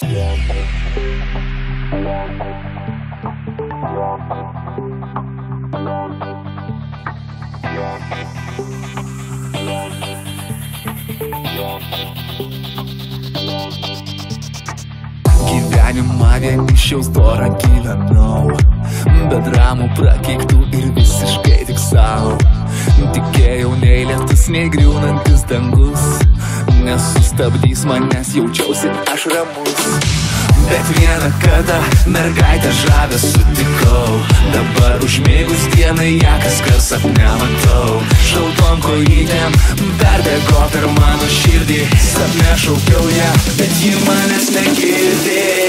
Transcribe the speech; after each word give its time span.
Gyvenimą 0.00 0.16
vienišiaus 16.40 17.08
dorą 17.12 17.50
gyvenau 17.60 18.56
Be 19.28 19.42
dramų 19.50 19.90
prakeiktų 20.00 20.64
ir 20.80 20.88
visiškai 20.96 21.68
tik 21.68 21.76
savo 21.76 22.38
Tikėjau 23.12 23.76
nei 23.84 24.08
lietus, 24.08 24.48
nei 24.48 24.72
griūnantis 24.72 25.44
dangus 25.52 26.29
Nesustabdys 26.84 27.84
manęs, 27.84 28.34
jaučiausi 28.34 28.88
aš 29.12 29.26
ramus. 29.34 29.80
Bet 30.70 30.86
vieną 30.98 31.30
kartą 31.42 31.76
mergaitę 32.06 32.72
žavę 32.72 33.18
sutikau. 33.18 34.20
Dabar 34.54 35.04
užmėgus 35.04 35.66
dienai 35.74 36.16
ją 36.22 36.34
kas 36.42 36.58
kart 36.64 36.82
sapne 36.84 37.28
matau 37.42 38.00
Šaltom 38.26 38.82
kojytėm 38.84 39.56
perbėgo 40.00 40.66
per 40.74 40.88
mano 40.98 41.30
širdį 41.38 41.80
Sapne 42.08 42.58
šaukiau 42.64 43.08
ją, 43.16 43.32
bet 43.60 43.80
ji 43.84 43.94
manęs 44.06 44.52
negirdi 44.56 45.59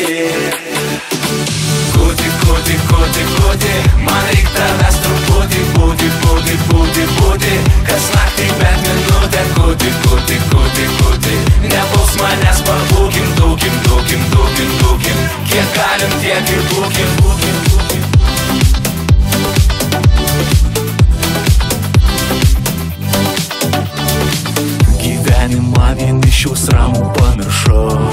Gyvenimą 25.92 26.22
vienišiaus 26.22 26.70
ramų 26.72 27.08
pamiršau 27.18 28.12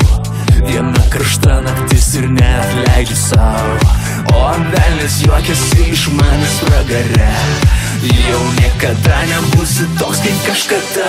Viena 0.67 1.03
karšta 1.13 1.61
naktis 1.63 2.09
ir 2.19 2.27
net 2.27 2.73
leidžiu 2.75 3.15
savo 3.17 3.77
O 4.35 4.41
velnis 4.73 5.21
juokiasi 5.23 5.87
iš 5.93 6.09
manęs 6.13 6.57
pragare. 6.67 7.29
Jau 8.03 8.41
niekada 8.59 9.21
nebūsi 9.31 9.87
toks 9.99 10.21
kaip 10.25 10.43
kažkada. 10.47 11.07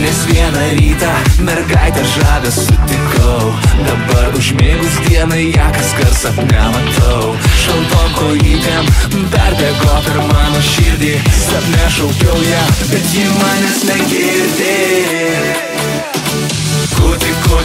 Nes 0.00 0.20
vieną 0.28 0.66
rytą 0.76 1.12
mergaitę 1.46 2.04
žavę 2.14 2.52
sutikau. 2.54 3.54
Dabar 3.86 4.36
užmėgus 4.38 5.00
dienai 5.06 5.48
ją 5.54 5.70
kas 5.78 5.94
kart 6.00 6.18
sapne 6.18 6.66
matau 6.74 7.34
Šaltom 7.62 8.14
kojytėm 8.18 8.92
perbėgo 9.32 9.98
per 10.08 10.22
mano 10.28 10.62
širdį. 10.72 11.16
Sapne 11.46 11.90
šaukiau 11.96 12.46
ją, 12.50 12.64
bet 12.92 13.12
ji 13.14 13.26
manęs 13.38 13.84
negirdi 13.90 15.29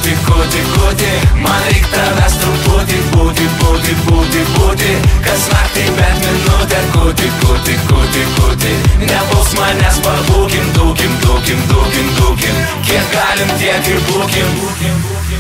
Kuti, 0.06 0.18
kuti, 0.26 0.62
kuti 0.74 1.12
Man 1.42 1.64
reik 1.66 1.86
tavęs 1.90 2.36
truputį 2.38 2.98
būti, 3.10 3.46
būti, 3.58 3.96
būti, 4.06 4.44
būti. 4.54 4.92
Kas 5.26 5.48
naktį 5.50 5.86
bent 5.98 6.22
minutę 6.22 6.82
Kuti, 6.94 7.32
kuti, 7.42 7.78
kuti, 7.90 8.26
kuti 8.36 8.76
Nepuls 9.10 9.56
manęs 9.58 9.98
pabūkim, 10.06 10.70
dūkim, 10.78 11.16
dūkim, 11.26 11.66
dūkim, 11.72 12.14
dūkim. 12.20 12.62
Kiek 12.86 13.18
galim, 13.18 13.58
tiek 13.58 13.90
ir 13.96 14.06
būkim, 14.12 14.54
būkim, 14.62 15.02
būkim 15.08 15.35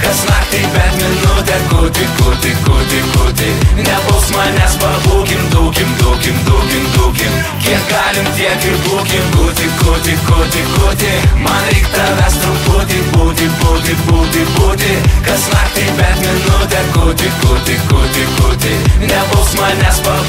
Kas 0.00 0.22
naktį 0.28 0.60
bent 0.74 0.96
minutę 1.00 1.56
Kuti, 1.70 2.06
kuti, 2.18 2.52
kuti, 2.66 3.00
kuti 3.14 3.50
Nepuls 3.84 4.30
manęs 4.34 4.76
pabūkim, 4.80 5.42
dūkim, 5.52 5.90
dūkim, 6.00 6.36
dūkim, 6.46 6.84
dūkim. 6.96 7.38
Kiek 7.64 7.86
galim, 7.90 8.26
tiek 8.36 8.66
ir 8.68 8.76
būkim. 8.86 9.24
Kuti, 9.36 9.68
kuti, 9.80 10.16
kuti, 10.28 10.64
kuti 10.76 11.12
Man 11.44 11.62
reik 11.70 11.88
tavęs 11.94 12.36
truputį 12.42 13.00
būti, 13.14 13.48
būti, 13.62 13.96
būti, 14.08 14.44
būti. 14.58 14.92
Kas 15.26 15.48
naktį 15.54 15.86
bent 15.98 16.24
minutę 16.26 16.84
Kuti, 16.96 17.30
kuti, 17.42 17.78
kuti, 17.90 18.26
kuti 18.40 18.74
Nepuls 19.06 19.54
manęs 19.58 20.02
pabūkim, 20.04 20.19